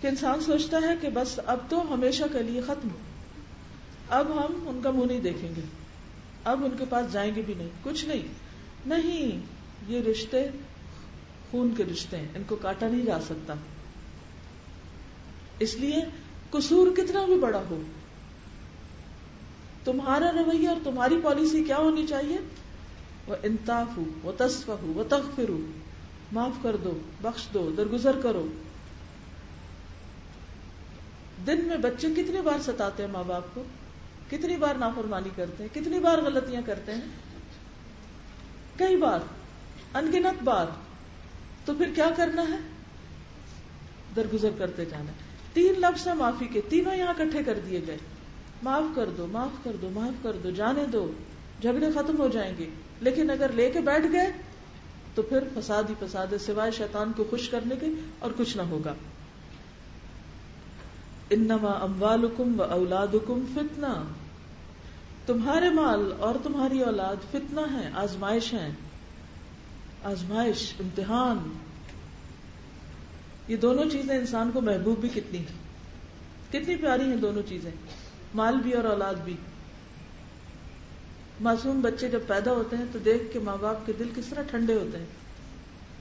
کہ 0.00 0.06
انسان 0.06 0.40
سوچتا 0.40 0.76
ہے 0.82 0.94
کہ 1.00 1.08
بس 1.08 1.40
اب 1.46 1.58
تو 1.68 1.94
ہمیشہ 1.94 2.24
کے 2.32 2.42
لیے 2.42 2.60
ختم۔ 2.60 2.88
اب 4.10 4.32
ہم 4.32 4.68
ان 4.68 4.80
کا 4.82 4.90
منہ 4.90 5.04
نہیں 5.04 5.20
دیکھیں 5.20 5.54
گے۔ 5.56 5.60
اب 6.44 6.64
ان 6.64 6.70
کے 6.78 6.84
پاس 6.88 7.12
جائیں 7.12 7.34
گے 7.34 7.42
بھی 7.46 7.54
نہیں۔ 7.54 7.68
کچھ 7.82 8.04
نہیں۔ 8.04 8.22
نہیں، 8.86 9.40
یہ 9.88 10.00
رشتے 10.00 10.48
خون 11.50 11.74
کے 11.76 11.84
رشتے 11.84 12.16
ہیں، 12.16 12.28
ان 12.34 12.42
کو 12.46 12.56
کاٹا 12.56 12.88
نہیں 12.88 13.06
جا 13.06 13.18
سکتا۔ 13.20 13.54
اس 15.58 15.74
لیے 15.74 16.04
قصور 16.50 16.96
کتنا 16.96 17.24
بھی 17.24 17.38
بڑا 17.38 17.62
ہو 17.70 17.82
تمہارا 19.86 20.32
رویہ 20.32 20.68
اور 20.68 20.76
تمہاری 20.84 21.20
پالیسی 21.22 21.64
کیا 21.64 21.76
ہونی 21.76 22.06
چاہیے؟ 22.06 22.38
وہ 23.26 23.36
انتاف 23.42 23.86
ہو 23.96 24.04
وہ 24.22 24.32
تصف 24.38 24.68
ہو 24.68 24.92
وہ 24.94 25.04
تغفر 25.04 25.48
ہو 25.48 25.58
معاف 26.32 26.62
کر 26.62 26.76
دو، 26.76 26.98
بخش 27.22 27.48
دو، 27.54 27.70
درگزر 27.76 28.20
کرو۔ 28.22 28.46
دن 31.46 31.64
میں 31.64 31.76
بچے 31.76 32.08
کتنی 32.16 32.40
بار 32.40 32.62
ستاتے 32.62 33.02
ہیں 33.04 33.10
ماں 33.10 33.24
باپ 33.26 33.42
کو؟ 33.54 33.62
کتنی 34.30 34.56
بار 34.56 34.74
نافرمانی 34.74 35.28
کرتے 35.36 35.62
ہیں؟ 35.62 35.74
کتنی 35.74 35.98
بار 35.98 36.18
غلطیاں 36.18 36.62
کرتے 36.66 36.92
ہیں؟ 36.92 37.00
کئی 38.76 38.96
بار، 38.96 39.20
انگنت 39.94 40.42
بار۔ 40.42 40.66
تو 41.64 41.74
پھر 41.74 41.90
کیا 41.94 42.10
کرنا 42.16 42.42
ہے؟ 42.42 42.56
درگزر 44.16 44.50
کرتے 44.58 44.84
جانا۔ 44.84 45.12
تین 45.52 45.72
لفظ 45.80 46.08
ہیں 46.08 46.14
معافی 46.14 46.46
کے، 46.46 46.60
تینوں 46.60 46.96
یہاں 46.96 47.14
کٹھے 47.16 47.42
کر 47.42 47.58
دیے 47.66 47.80
گئے۔ 47.86 47.98
معاف 48.62 48.96
کر 48.96 49.10
دو، 49.16 49.26
معاف 49.26 49.64
کر 49.64 49.72
دو، 49.82 49.90
معاف 49.90 50.22
کر 50.22 50.32
دو، 50.42 50.50
جانے 50.50 50.86
دو۔ 50.86 51.12
جھگڑے 51.62 51.86
ختم 51.92 52.18
ہو 52.18 52.28
جائیں 52.28 52.54
گے۔ 52.58 52.66
لیکن 53.00 53.30
اگر 53.30 53.52
لے 53.52 53.70
کے 53.70 53.80
بیٹھ 53.80 54.06
گئے، 54.12 54.32
تو 55.14 55.22
پھر 55.22 55.38
فساد 55.54 55.82
ہی 55.88 55.94
فساد 56.00 56.26
ہے 56.32 56.38
سوائے 56.38 56.70
شیطان 56.70 57.12
کو 57.16 57.24
خوش 57.30 57.48
کرنے 57.48 57.76
کے 57.80 57.86
اور 58.18 58.30
کچھ 58.36 58.56
نہ 58.56 58.62
ہوگا۔ 58.62 58.94
انما 61.30 61.70
اموالکم 61.70 62.60
و 62.60 62.62
اولادکم 62.62 63.44
فتنہ۔ 63.54 64.02
تمہارے 65.26 65.70
مال 65.70 66.12
اور 66.18 66.34
تمہاری 66.42 66.80
اولاد 66.80 67.16
فتنہ 67.30 67.60
ہے، 67.72 67.90
آزمائش 67.94 68.54
ہے۔ 68.54 68.70
آزمائش، 70.04 70.74
امتحان۔ 70.80 71.38
یہ 73.48 73.56
دونوں 73.56 73.84
چیزیں 73.92 74.18
انسان 74.18 74.50
کو 74.54 74.60
محبوب 74.60 74.98
بھی 74.98 75.08
کتنی 75.08 75.38
کتنی 76.48 76.76
پیاری 76.76 77.02
ہیں 77.02 77.16
دونوں 77.16 77.42
چیزیں۔ 77.48 77.70
مال 78.36 78.56
بھی 78.56 78.72
اور 78.72 78.84
اولاد 78.84 79.14
بھی۔ 79.14 79.36
معصوم 81.40 81.80
بچے 81.80 82.08
جب 82.08 82.20
پیدا 82.26 82.52
ہوتے 82.52 82.76
ہیں 82.76 82.84
تو 82.92 82.98
دیکھ 82.98 83.32
کے 83.32 83.38
ماں 83.38 83.56
باپ 83.60 83.86
کے 83.86 83.92
دل 83.98 84.08
کس 84.16 84.26
طرح 84.26 84.42
ٹھنڈے 84.42 84.74
ہوتے 84.74 84.98
ہیں۔ 84.98 85.06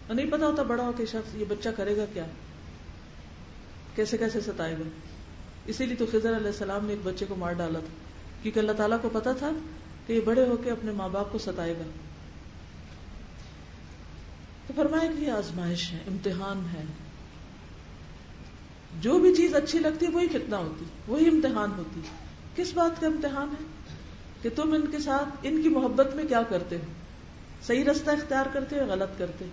اور 0.07 0.15
نہیں 0.15 0.31
پتا 0.31 0.45
ہوتا 0.45 0.63
بڑا 0.63 0.83
ہو 0.83 0.91
کہ 0.91 1.05
شخص 1.05 1.35
یہ 1.35 1.45
بچہ 1.47 1.69
کرے 1.77 1.97
گا 1.97 2.05
کیا۔ 2.13 2.25
کیسے 3.95 4.17
کیسے 4.17 4.41
ستائے 4.41 4.73
گا۔ 4.73 4.89
اسی 5.65 5.85
لیے 5.85 5.95
تو 5.95 6.05
خضر 6.11 6.37
علیہ 6.37 6.47
السلام 6.47 6.85
نے 6.85 6.93
ایک 6.93 6.99
بچے 7.03 7.25
کو 7.25 7.35
مار 7.35 7.53
ڈالا 7.53 7.79
تھا۔ 7.79 7.93
کیونکہ 8.43 8.59
اللہ 8.59 8.71
تعالیٰ 8.71 8.97
کو 9.01 9.09
پتا 9.13 9.31
تھا 9.31 9.51
کہ 10.07 10.13
یہ 10.13 10.21
بڑے 10.21 10.47
ہو 10.47 10.57
کے 10.57 10.71
اپنے 10.71 10.91
ماں 10.91 11.09
باپ 11.09 11.31
کو 11.31 11.37
ستائے 11.37 11.73
گا۔ 11.73 11.83
تو 14.67 14.73
فرمائے 14.75 15.09
کہ 15.09 15.25
یہ 15.25 15.31
آزمائش 15.31 15.91
ہے، 15.91 15.99
امتحان 16.07 16.65
ہے۔ 16.73 16.83
جو 19.01 19.19
بھی 19.19 19.35
چیز 19.35 19.55
اچھی 19.55 19.79
لگتی 19.79 20.05
ہے، 20.05 20.11
وہی 20.11 20.27
کتنا 20.27 20.57
ہوتی، 20.57 20.85
وہی 21.07 21.27
امتحان 21.27 21.71
ہوتی۔ 21.77 22.01
کس 22.55 22.73
بات 22.73 23.01
کا 23.01 23.07
امتحان 23.07 23.49
ہے 23.49 23.65
کہ 24.41 24.49
تم 24.55 24.73
ان 24.73 24.91
کے 24.91 24.99
ساتھ 24.99 25.37
ان 25.43 25.61
کی 25.61 25.69
محبت 25.69 26.15
میں 26.15 26.23
کیا 26.23 26.43
کرتے 26.43 26.75
ہو؟ 26.75 26.91
صحیح 27.67 27.83
رستہ 27.83 28.09
اختیار 28.09 28.45
کرتے 28.53 28.79
ہو 28.79 28.85
غلط 28.85 29.19
کرتے 29.19 29.45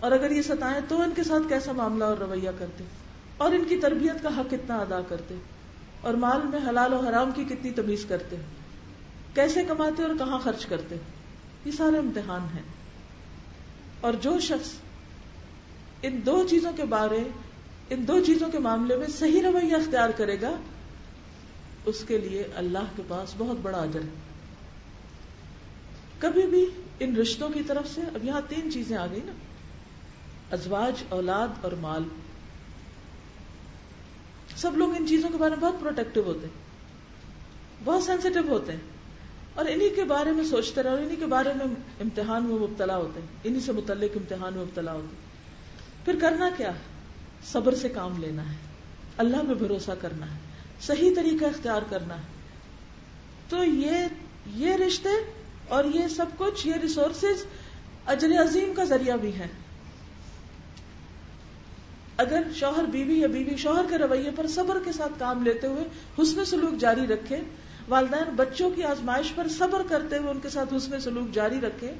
اور 0.00 0.12
اگر 0.12 0.30
یہ 0.30 0.42
ستائیں 0.42 0.80
تو 0.88 1.00
ان 1.00 1.10
کے 1.16 1.24
ساتھ 1.24 1.48
کیسا 1.48 1.72
معاملہ 1.72 2.04
اور 2.04 2.16
رویہ 2.16 2.50
کرتے 2.58 2.84
اور 3.36 3.52
ان 3.52 3.64
کی 3.64 3.76
تربیت 3.76 4.22
کا 4.22 4.28
حق 4.38 4.50
کتنا 4.50 4.76
ادا 4.76 5.00
کرتے 5.00 5.34
اور 6.00 6.14
مال 6.14 6.46
میں 6.46 6.58
حلال 6.68 6.92
و 6.92 6.98
حرام 6.98 7.30
کی 7.34 7.44
کتنی 7.44 7.70
تمیز 7.70 8.04
کرتے 8.08 8.36
کیسے 9.34 9.64
کماتے 9.64 10.02
اور 10.02 10.10
کہاں 10.18 10.38
خرچ 10.38 10.66
کرتے 10.66 10.96
یہ 11.64 11.70
سارے 11.70 11.98
امتحان 11.98 12.42
ہیں 12.54 12.62
اور 14.00 14.12
جو 14.12 14.40
شخص 14.40 14.70
ان 16.02 16.20
دو 16.26 16.46
چیزوں 16.50 16.72
کے 16.76 16.84
بارے، 16.84 17.18
ان 17.90 18.08
دو 18.08 18.20
چیزوں 18.20 18.48
کے 18.48 18.58
معاملے 18.58 18.96
میں 18.96 19.06
صحیح 19.06 19.42
رویہ 19.42 19.74
اختیار 19.74 20.10
کرے 20.10 20.40
گا 20.40 20.56
اس 21.86 22.04
کے 22.08 22.18
لیے 22.18 22.44
اللہ 22.54 22.78
کے 22.96 23.02
پاس 23.08 23.34
بہت 23.38 23.56
بڑا 23.62 23.78
اجر 23.78 24.00
ہے۔ 24.00 24.08
کبھی 26.18 26.46
بھی 26.46 26.66
ان 27.00 27.16
رشتوں 27.16 27.48
کی 27.48 27.62
طرف 27.66 27.94
سے، 27.94 28.00
اب 28.14 28.24
یہاں 28.24 28.40
تین 28.48 28.72
چیزیں 28.72 28.96
آ 28.96 29.06
گئی 29.06 29.20
نا۔ 29.24 29.32
ازواج، 30.50 31.02
اولاد 31.08 31.48
اور 31.60 31.72
مال۔ 31.72 32.02
سب 34.56 34.76
لوگ 34.76 34.90
ان 34.98 35.06
چیزوں 35.08 35.30
کے 35.30 35.38
بارے 35.38 35.54
میں 35.54 35.70
بہت 35.70 35.80
پروٹیکٹو 35.80 36.22
ہوتے 36.22 36.46
ہیں۔ 36.46 36.64
بہت 37.84 38.02
سینسیٹیو 38.02 38.48
ہوتے 38.48 38.72
ہیں۔ 38.72 38.80
اور 39.54 39.64
انہی 39.68 39.88
کے 39.88 40.04
بارے 40.04 40.32
میں 40.32 40.44
سوچتے 40.44 40.82
رہے 40.82 40.90
اور 40.90 40.98
انہی 40.98 41.16
کے 41.16 41.26
بارے 41.26 41.52
میں 41.54 41.66
امتحان 42.00 42.44
میں 42.44 42.56
مبتلا 42.56 42.96
ہوتے 42.96 43.20
ہیں۔ 43.20 43.26
انہی 43.44 43.60
سے 43.60 43.72
متعلق 43.72 44.16
امتحان 44.16 44.54
میں 44.54 44.62
مبتلا 44.62 44.92
ہوتے 44.92 45.06
ہیں۔ 45.06 45.24
پھر 46.04 46.18
کرنا 46.20 46.48
کیا 46.56 46.70
صبر 47.52 47.74
سے 47.74 47.88
کام 47.88 48.18
لینا 48.18 48.50
ہے۔ 48.50 48.56
اللہ 49.16 49.42
میں 49.42 49.54
بھروسہ 49.54 49.90
کرنا 50.00 50.34
ہے۔ 50.34 50.53
صحیح 50.86 51.14
طریقہ 51.16 51.44
اختیار 51.44 51.82
کرنا 51.88 52.14
ہے۔ 52.14 52.32
تو 53.48 53.64
یہ 53.64 54.06
یہ 54.46 54.74
رشتے 54.74 55.08
اور 55.68 55.84
یہ 55.84 56.08
سب 56.08 56.26
کچھ، 56.36 56.66
یہ 56.66 56.74
ریسورسز 56.82 57.44
اجر 58.06 58.40
عظیم 58.42 58.72
کا 58.74 58.84
ذریعہ 58.84 59.16
بھی 59.16 59.34
ہے۔ 59.38 59.46
اگر 62.16 62.42
شوہر 62.54 62.84
بیوی 62.84 63.18
یا 63.20 63.26
بیوی 63.26 63.56
شوہر 63.56 63.84
کے 63.88 63.98
رویے 63.98 64.30
پر 64.36 64.46
صبر 64.46 64.78
کے 64.84 64.92
ساتھ 64.92 65.12
کام 65.18 65.42
لیتے 65.42 65.66
ہوئے 65.66 65.84
حسن 66.18 66.44
سلوک 66.44 66.80
جاری 66.80 67.06
رکھے، 67.06 67.40
والدین 67.88 68.34
بچوں 68.36 68.70
کی 68.70 68.82
آزمائش 68.82 69.32
پر 69.34 69.48
صبر 69.48 69.82
کرتے 69.88 70.18
ہوئے 70.18 70.30
ان 70.30 70.40
کے 70.40 70.48
ساتھ 70.48 70.74
حسن 70.74 71.00
سلوک 71.00 71.34
جاری 71.34 71.60
رکھے، 71.60 71.92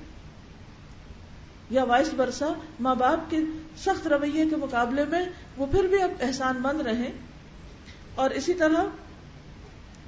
یا 1.70 1.84
وائس 1.84 2.12
برسا 2.16 2.48
ماں 2.80 2.94
باپ 2.94 3.30
کے 3.30 3.38
سخت 3.78 4.06
رویے 4.06 4.44
کے 4.50 4.56
مقابلے 4.56 5.04
میں 5.04 5.24
وہ 5.56 5.66
پھر 5.66 5.84
بھی 5.84 6.02
اب 6.02 6.10
احسان 6.20 6.56
مند 6.60 6.80
رہے 6.80 7.10
اور 8.14 8.30
اسی 8.30 8.54
طرح 8.54 8.84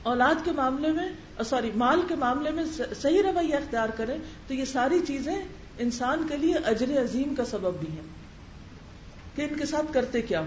اولاد 0.03 0.35
کے 0.45 0.53
معاملے 0.53 0.93
میں، 0.93 1.09
سوری، 1.45 1.71
مال 1.77 2.01
کے 2.09 2.15
معاملے 2.15 2.51
میں 2.51 2.65
صحیح 3.03 3.23
رویہ 3.23 3.55
اختیار 3.55 3.89
کریں 3.89 4.19
تو 4.49 4.55
یہ 4.55 4.65
ساری 4.65 5.01
چیزیں 5.07 5.35
انسان 5.79 6.27
کے 6.29 6.37
لیے 6.37 6.55
اجر 6.55 7.03
عظیم 7.03 7.35
کا 7.35 7.45
سبب 7.45 7.75
بھی 7.75 7.89
ہیں 7.89 8.03
کہ 9.37 9.43
ان 9.43 9.59
کے 9.59 9.67
ساتھ 9.67 9.93
کرتے 9.93 10.23
کیا 10.23 10.41
ہو 10.41 10.47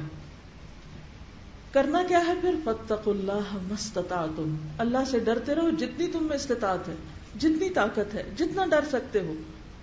کرنا 1.72 2.04
کیا 2.08 2.26
ہے 2.28 2.34
پھر؟ 2.42 2.56
فتق 2.64 3.08
اللہ 3.08 3.58
مستتا 3.72 4.26
تم 4.36 4.56
اللہ 4.78 4.98
سے 5.08 5.20
ڈرتے 5.20 5.56
رہو 5.56 5.70
جتنی 5.70 6.08
تم 6.08 6.24
میں 6.24 6.36
استطاعت 6.36 6.88
ہے، 6.88 6.96
جتنی 7.38 7.70
طاقت 7.70 8.14
ہے، 8.14 8.24
جتنا 8.38 8.66
ڈر 8.66 8.86
سکتے 8.92 9.20
ہو۔ 9.20 9.34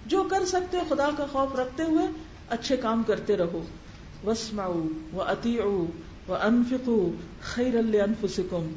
جو 0.07 0.23
کر 0.23 0.45
سکتے 0.45 0.79
ہو، 0.79 0.95
خدا 0.95 1.11
کا 1.17 1.27
خوف 1.33 1.55
رکھتے 1.55 1.83
ہوئے 1.83 2.07
اچھے 2.51 2.77
کام 2.77 3.03
کرتے 3.03 3.37
رہو۔ 3.37 3.63
وسما 4.27 4.67
و 4.67 5.23
اتی 5.23 5.59
و 6.29 6.35
انفکو 6.35 7.13
خیر 7.41 7.77
انفسکم 7.77 8.73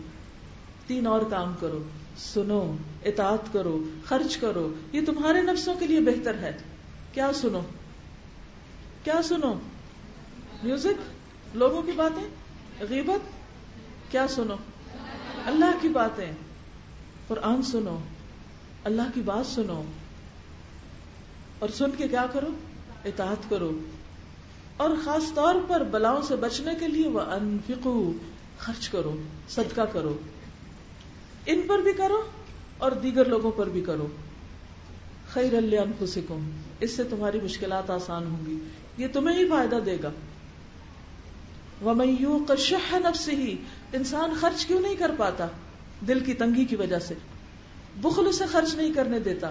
تین 0.87 1.07
اور 1.07 1.21
کام 1.29 1.53
کرو، 1.59 1.83
سنو، 2.17 2.75
اطاعت 3.05 3.53
کرو، 3.53 3.83
خرچ 4.05 4.37
کرو۔ 4.37 4.73
یہ 4.91 5.01
تمہارے 5.05 5.41
نفسوں 5.41 5.75
کے 5.79 5.87
لیے 5.87 5.99
بہتر 5.99 6.37
ہے۔ 6.37 6.57
کیا 7.13 7.31
سنو؟ 7.33 7.61
کیا 9.03 9.21
سنو؟ 9.23 9.53
میوزک 10.63 11.01
لوگوں 11.55 11.81
کی 11.81 11.91
باتیں؟ 11.91 12.23
غیبت؟ 12.89 13.29
کیا 14.11 14.27
سنو؟ 14.27 14.55
اللہ 15.45 15.77
کی 15.81 15.89
باتیں۔ 15.89 16.31
قرآن 17.27 17.61
سنو، 17.61 17.99
اللہ 18.83 19.01
کی 19.13 19.21
بات 19.21 19.45
سنو۔ 19.45 19.83
اور 21.59 21.69
سن 21.69 21.91
کے 21.97 22.07
کیا 22.07 22.25
کرو؟ 22.33 22.47
اطاعت 23.05 23.49
کرو۔ 23.49 23.79
اور 24.79 24.89
خاص 25.03 25.33
طور 25.33 25.55
پر 25.67 25.83
بلاؤں 25.83 26.21
سے 26.21 26.35
بچنے 26.35 26.71
کے 26.79 26.87
لیے 26.87 27.07
وہ 27.07 27.19
انفقو، 27.19 28.13
خرچ 28.57 28.89
کرو، 28.89 29.15
صدقہ 29.49 29.81
کرو۔ 29.81 30.17
ان 31.45 31.61
پر 31.67 31.79
بھی 31.79 31.93
کرو 31.93 32.23
اور 32.77 32.91
دیگر 32.91 33.25
لوگوں 33.25 33.51
پر 33.51 33.69
بھی 33.69 33.81
کرو۔ 33.81 34.07
خیر 35.29 35.57
اللہ 35.57 35.79
انفسکم 35.79 36.49
اس 36.79 36.91
سے 36.91 37.03
تمہاری 37.03 37.39
مشکلات 37.43 37.89
آسان 37.89 38.25
ہوں 38.25 38.45
گی۔ 38.45 38.59
یہ 38.97 39.07
تمہیں 39.13 39.39
ہی 39.39 39.49
فائدہ 39.49 39.75
دے 39.75 39.97
گا۔ 40.03 40.11
ومیو 41.85 42.45
کشہ 42.47 42.95
نفس 42.95 43.29
ہی 43.29 43.55
انسان 43.93 44.33
خرچ 44.39 44.65
کیوں 44.65 44.81
نہیں 44.81 44.95
کر 44.95 45.11
پاتا؟ 45.17 45.47
دل 46.07 46.19
کی 46.19 46.33
تنگی 46.33 46.65
کی 46.65 46.75
وجہ 46.75 46.99
سے۔ 46.99 47.13
بخل 48.01 48.31
سے 48.31 48.43
خرچ 48.45 48.75
نہیں 48.75 48.93
کرنے 48.93 49.19
دیتا۔ 49.19 49.49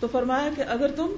تو 0.00 0.06
فرمایا 0.12 0.50
کہ 0.56 0.62
اگر 0.68 0.88
تم 0.88 1.14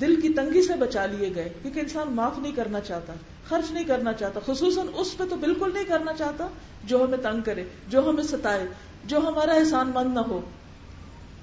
دل 0.00 0.20
کی 0.20 0.28
تنگی 0.28 0.62
سے 0.62 0.72
بچا 0.72 1.06
لیے 1.06 1.34
گئے 1.34 1.48
کیونکہ 1.62 1.80
انسان 1.80 2.12
معاف 2.12 2.38
نہیں 2.38 2.52
کرنا 2.52 2.80
چاہتا، 2.80 3.12
خرچ 3.48 3.70
نہیں 3.70 3.84
کرنا 3.84 4.12
چاہتا، 4.12 4.40
خصوصاً 4.46 4.86
اس 4.94 5.16
پہ 5.16 5.24
تو 5.30 5.36
بالکل 5.36 5.70
نہیں 5.74 5.84
کرنا 5.84 6.12
چاہتا 6.12 6.48
جو 6.84 7.04
ہمیں 7.04 7.18
تنگ 7.18 7.40
کرے، 7.40 7.64
جو 7.88 8.10
ہمیں 8.10 8.22
ستائے، 8.22 8.66
جو 9.04 9.18
ہمارا 9.18 9.52
احسان 9.52 9.90
مند 9.94 10.14
نہ 10.14 10.20
ہو۔ 10.20 10.40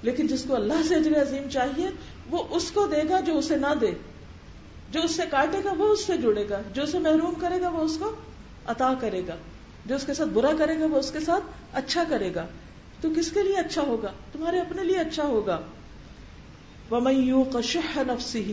لیکن 0.02 0.26
جس 0.26 0.44
کو 0.48 0.54
اللہ 0.54 0.86
سے 0.88 0.94
اجر 0.94 1.22
عظیم 1.22 1.48
چاہیے، 1.48 1.88
وہ 2.30 2.42
اس 2.50 2.70
کو 2.70 2.86
دے 2.86 3.08
گا 3.08 3.20
جو 3.20 3.38
اسے 3.38 3.56
نہ 3.56 3.74
دے۔ 3.80 3.90
جو 4.90 5.00
اس 5.02 5.10
سے 5.10 5.22
کاٹے 5.30 5.58
گا، 5.64 5.72
وہ 5.78 5.88
اس 5.88 6.04
سے 6.04 6.16
جڑے 6.16 6.48
گا۔ 6.48 6.60
جو 6.72 6.82
اسے 6.82 6.98
محروم 6.98 7.34
کرے 7.40 7.60
گا، 7.60 7.68
وہ 7.68 7.80
اس 7.80 7.96
کو 8.00 8.12
عطا 8.66 8.94
کرے 9.00 9.22
گا۔ 9.28 9.34
جو 9.86 9.94
اس 9.96 10.06
کے 10.06 10.14
ساتھ 10.14 10.28
برا 10.28 10.50
کرے 10.58 10.80
گا، 10.80 10.86
وہ 10.86 10.98
اس 10.98 11.10
کے 11.12 11.20
ساتھ 11.20 11.44
اچھا 11.72 12.04
کرے 12.08 12.34
گا۔ 12.34 12.46
تو 13.00 13.08
کس 13.16 13.30
کے 13.30 13.42
لیے 13.42 13.56
اچھا 13.56 13.82
ہوگا؟ 13.82 14.12
تمہارے 14.32 14.60
اپنے 14.60 14.84
لیے 14.84 14.96
اچھا 14.96 15.22
ہوگا۔ 15.22 15.60
ومن 16.90 17.28
يوق 17.28 17.56
شح 17.64 17.98
نفسه 17.98 18.52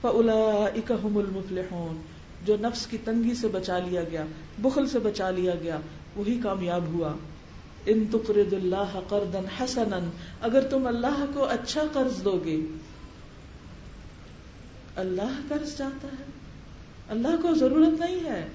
فاولئك 0.00 0.92
هم 0.92 1.18
المفلحون۔ 1.18 2.02
جو 2.44 2.56
نفس 2.60 2.86
کی 2.86 2.98
تنگی 3.04 3.34
سے 3.34 3.48
بچا 3.48 3.78
لیا 3.78 4.02
گیا، 4.10 4.24
بخل 4.58 4.86
سے 4.86 4.98
بچا 4.98 5.30
لیا 5.30 5.54
گیا، 5.62 5.78
وہی 6.16 6.40
کامیاب 6.42 6.86
ہوا۔ 6.86 7.12
ان 7.86 8.06
تقرض 8.12 8.54
اللہ 8.54 9.00
قرضا 9.08 9.40
حسنا، 9.60 10.10
اگر 10.40 10.60
تم 10.60 10.86
اللہ 10.86 11.24
کو 11.34 11.44
اچھا 11.44 11.82
قرض 11.92 12.24
دو 12.24 12.40
گے۔ 12.44 12.60
اللہ 14.96 15.40
قرض 15.48 15.76
چاہتا 15.76 16.08
ہے۔ 16.08 16.24
اللہ 17.08 17.42
کو 17.42 17.54
ضرورت 17.54 18.00
نہیں 18.00 18.24
ہے، 18.24 18.46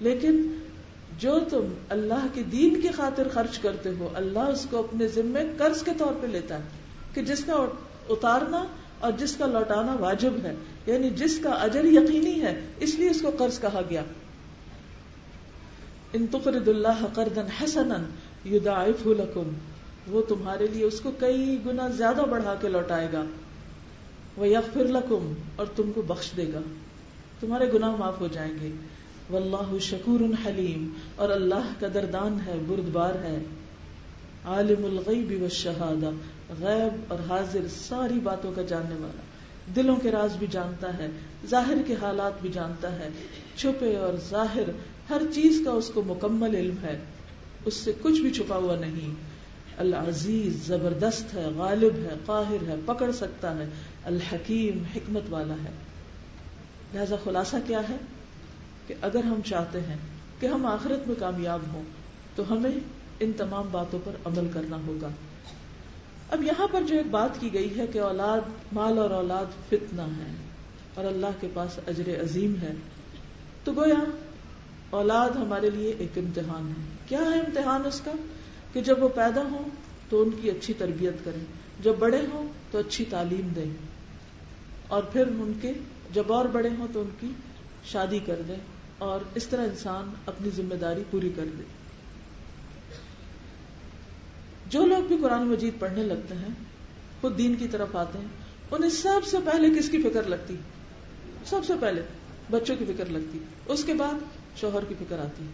لیکن 0.00 0.58
جو 1.18 1.40
تم 1.50 1.74
اللہ 1.88 2.26
کے 2.34 2.42
دین 2.42 2.80
کی 2.80 2.88
خاطر 2.88 3.28
خرچ 3.28 3.58
کرتے 3.58 3.90
ہو، 3.98 4.08
اللہ 4.14 4.38
اس 4.38 4.66
کو 4.70 4.78
اپنے 4.78 5.08
ذمے 5.08 5.42
قرض 5.58 5.82
کے 5.82 5.90
طور 5.98 6.12
پہ 6.22 6.26
لیتا 6.26 6.56
ہے 6.56 6.62
کہ 7.14 7.22
جس 7.22 7.44
کا 7.44 7.54
اتارنا 8.10 8.64
اور 9.00 9.12
جس 9.18 9.36
کا 9.36 9.46
لوٹانا 9.46 9.96
واجب 10.00 10.32
ہے 10.42 10.54
یعنی 10.86 11.10
جس 11.10 11.40
کا 11.42 11.50
اجر 11.50 11.84
یقینی 11.84 12.42
ہے، 12.42 12.60
اس 12.78 12.94
لیے 12.94 13.10
اس 13.10 13.20
کو 13.20 13.30
قرض 13.38 13.60
کہا 13.60 13.80
گیا۔ 13.90 14.02
ان 16.12 16.26
تقرد 16.26 16.68
اللہ 16.68 17.06
قرضا 17.14 17.42
حسنا 17.62 17.96
یضاعفه 18.48 19.12
لكم 19.12 19.50
وہ 20.08 20.22
تمہارے 20.22 20.66
لیے 20.72 20.84
اس 20.84 21.00
کو 21.00 21.10
کئی 21.18 21.58
گنا 21.66 21.88
زیادہ 21.88 22.22
بڑھا 22.30 22.54
کے 22.60 22.68
لوٹائے 22.68 23.08
گا۔ 23.12 23.24
وہ 24.36 24.48
یغفر 24.48 24.84
لکم، 24.84 25.32
اور 25.56 25.66
تم 25.76 25.92
کو 25.92 26.02
بخش 26.02 26.30
دے 26.36 26.46
گا۔ 26.54 26.60
تمہارے 27.40 27.72
گناہ 27.72 27.96
معاف 27.96 28.20
ہو 28.20 28.28
جائیں 28.32 28.54
گے۔ 28.60 28.70
واللہ 29.30 29.78
شکور 29.78 30.20
حلیم، 30.46 30.90
اور 31.16 31.30
اللہ 31.30 31.72
قدردان 31.78 32.38
ہے، 32.46 32.58
بردبار 32.66 33.14
ہے۔ 33.14 33.38
عالم 34.44 34.84
الغیب 34.84 35.40
والشہادہ 35.40 36.10
غیب 36.58 37.04
اور 37.08 37.18
حاضر 37.28 37.60
ساری 37.68 38.20
باتوں 38.22 38.52
کا 38.52 38.62
جاننے 38.62 38.94
والا۔ 38.94 39.20
دلوں 39.76 39.96
کے 39.96 40.10
راز 40.10 40.36
بھی 40.36 40.46
جانتا 40.50 40.98
ہے، 40.98 41.06
ظاہر 41.46 41.76
کے 41.86 41.94
حالات 42.02 42.32
بھی 42.42 42.50
جانتا 42.52 42.98
ہے۔ 42.98 43.08
چھپے 43.56 43.96
اور 43.96 44.14
ظاہر، 44.30 44.62
ہر 45.10 45.22
چیز 45.34 45.62
کا 45.64 45.70
اس 45.70 45.90
کو 45.94 46.02
مکمل 46.06 46.54
علم 46.54 46.74
ہے۔ 46.82 46.98
اس 47.64 47.74
سے 47.74 47.92
کچھ 48.02 48.20
بھی 48.20 48.30
چھپا 48.30 48.56
ہوا 48.56 48.76
نہیں۔ 48.76 49.14
العزیز 49.78 50.66
زبردست 50.66 51.34
ہے، 51.34 51.46
غالب 51.56 51.94
ہے، 51.94 52.14
قاہر 52.26 52.68
ہے، 52.68 52.74
پکڑ 52.86 53.12
سکتا 53.12 53.58
ہے، 53.58 53.64
الحکیم، 54.04 54.82
حکمت 54.96 55.22
والا 55.30 55.54
ہے۔ 55.54 55.70
لہذا 56.94 57.16
خلاصہ 57.24 57.56
کیا 57.66 57.80
ہے؟ 57.88 57.96
کہ 58.86 58.94
اگر 59.02 59.24
ہم 59.24 59.40
چاہتے 59.44 59.80
ہیں 59.80 59.96
کہ 60.40 60.46
ہم 60.46 60.66
آخرت 60.66 61.08
میں 61.08 61.16
کامیاب 61.18 61.60
ہوں، 61.72 61.82
تو 62.34 62.42
ہمیں 62.50 62.70
ان 63.20 63.32
تمام 63.36 63.68
باتوں 63.70 63.98
پر 64.04 64.12
عمل 64.24 64.48
کرنا 64.54 64.76
ہوگا۔ 64.86 65.08
اب 66.30 66.42
یہاں 66.42 66.66
پر 66.72 66.82
جو 66.82 66.96
ایک 66.96 67.06
بات 67.10 67.40
کی 67.40 67.52
گئی 67.52 67.78
ہے 67.78 67.86
کہ 67.86 67.98
اولاد، 67.98 68.40
مال 68.72 68.98
اور 68.98 69.10
اولاد 69.10 69.46
فتنہ 69.68 70.02
ہے 70.02 70.32
اور 70.94 71.04
اللہ 71.04 71.40
کے 71.40 71.48
پاس 71.54 71.78
اجر 71.86 72.10
عظیم 72.22 72.54
ہے، 72.62 72.72
تو 73.64 73.72
گویا 73.72 74.04
اولاد 74.90 75.30
ہمارے 75.30 75.70
لیے 75.70 75.94
ایک 75.98 76.18
امتحان 76.18 76.68
ہے۔ 76.68 76.84
کیا 77.08 77.20
ہے 77.20 77.38
امتحان 77.38 77.86
اس 77.86 78.00
کا؟ 78.00 78.12
کہ 78.72 78.80
جب 78.80 79.02
وہ 79.02 79.08
پیدا 79.08 79.42
ہوں 79.42 79.68
تو 80.10 80.22
ان 80.22 80.30
کی 80.40 80.50
اچھی 80.50 80.74
تربیت 80.74 81.24
کریں، 81.24 81.44
جب 81.82 81.94
بڑے 81.98 82.20
ہوں 82.32 82.48
تو 82.70 82.78
اچھی 82.78 83.04
تعلیم 83.04 83.48
دیں، 83.56 83.70
اور 84.88 85.02
پھر 85.02 85.26
ان 85.26 85.52
کے 85.60 85.72
جب 86.12 86.32
اور 86.32 86.44
بڑے 86.44 86.68
ہوں 86.78 86.86
تو 86.92 87.00
ان 87.00 87.10
کی 87.20 87.32
شادی 87.84 88.18
کر 88.26 88.42
دیں، 88.48 88.56
اور 88.98 89.20
اس 89.34 89.46
طرح 89.46 89.62
انسان 89.62 90.10
اپنی 90.26 90.50
ذمہ 90.56 90.74
داری 90.74 91.02
پوری 91.10 91.32
کر 91.36 91.44
دے۔ 91.58 91.62
جو 94.70 94.86
لوگ 94.86 95.02
بھی 95.02 95.16
قرآن 95.22 95.46
مجید 95.46 95.80
پڑھنے 95.80 96.02
لگتے 96.02 96.34
ہیں، 96.34 96.54
خود 97.20 97.38
دین 97.38 97.54
کی 97.54 97.68
طرف 97.68 97.96
آتے 97.96 98.18
ہیں، 98.18 98.26
انہیں 98.70 98.90
سب 98.90 99.20
سے 99.26 99.36
پہلے 99.44 99.78
کس 99.78 99.88
کی 99.88 100.02
فکر 100.02 100.22
لگتی؟ 100.22 100.56
سب 101.46 101.60
سے 101.66 101.72
پہلے 101.80 102.02
بچوں 102.50 102.76
کی 102.76 102.84
فکر 102.84 103.06
لگتی۔ 103.06 103.38
اس 103.66 103.84
کے 103.84 103.94
بعد 103.94 104.14
شوہر 104.56 104.84
کی 104.84 104.94
فکر 104.98 105.18
آتی۔ 105.18 105.44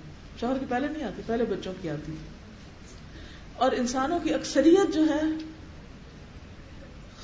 شوہر 0.40 0.58
کی 0.58 0.66
پہلے 0.68 0.88
نہیں 0.88 1.04
آتی، 1.04 1.22
پہلے 1.26 1.44
بچوں 1.44 1.72
کی 1.82 1.90
آتی۔ 1.90 2.16
اور 3.56 3.72
انسانوں 3.72 4.20
کی 4.20 4.34
اکثریت 4.34 4.94
جو 4.94 5.04
ہے، 5.08 5.20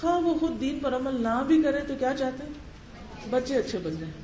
خواہ 0.00 0.18
وہ 0.18 0.38
خود 0.38 0.60
دین 0.60 0.78
پر 0.82 0.96
عمل 0.96 1.22
نہ 1.22 1.44
بھی 1.46 1.62
کرے 1.62 1.80
تو 1.80 1.94
کیا 1.98 2.12
چاہتے 2.18 2.44
ہیں؟ 2.44 2.52
بچے 3.30 3.56
اچھے 3.56 3.78
بن 3.78 3.94
جائیں۔ 4.00 4.14